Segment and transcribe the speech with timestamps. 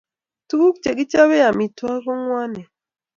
[0.47, 2.67] tuguk che kichobe amitwokik ko ngwanen